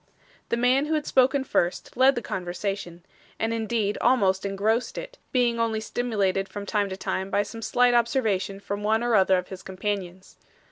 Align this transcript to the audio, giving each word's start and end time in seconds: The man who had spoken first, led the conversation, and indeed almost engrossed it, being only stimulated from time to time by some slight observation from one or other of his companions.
The 0.49 0.57
man 0.57 0.87
who 0.87 0.95
had 0.95 1.05
spoken 1.05 1.43
first, 1.43 1.95
led 1.95 2.15
the 2.15 2.23
conversation, 2.23 3.05
and 3.37 3.53
indeed 3.53 3.99
almost 4.01 4.47
engrossed 4.47 4.97
it, 4.97 5.19
being 5.31 5.59
only 5.59 5.79
stimulated 5.79 6.49
from 6.49 6.65
time 6.65 6.89
to 6.89 6.97
time 6.97 7.29
by 7.29 7.43
some 7.43 7.61
slight 7.61 7.93
observation 7.93 8.59
from 8.59 8.81
one 8.81 9.03
or 9.03 9.13
other 9.13 9.37
of 9.37 9.49
his 9.49 9.61
companions. 9.61 10.37